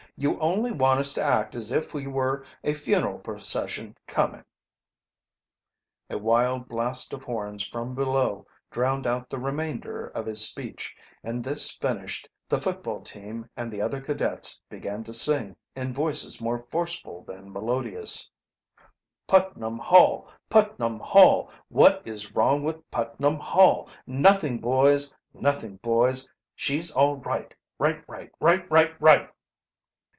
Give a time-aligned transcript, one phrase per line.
[0.17, 4.43] You only want us to act as if we were a funeral procession coming"
[6.11, 11.43] A wild blast of horns from below drowned out the remainder of his speech, and
[11.43, 16.67] this finished, the football team and the other cadets began to sing, in voices more
[16.69, 18.29] forceful than melodious:
[19.25, 20.29] "Putnam Hall!
[20.51, 21.49] Putnam Hall!
[21.67, 23.89] What is wrong with Putnam Hall?
[24.05, 25.11] Nothing, boys!
[25.33, 26.29] Nothing, boys!
[26.55, 27.55] She's all RIGHT!
[27.79, 28.03] Right!
[28.07, 28.29] right!
[28.39, 28.69] Right!
[28.69, 28.93] Right!
[29.01, 29.33] RIGHT!"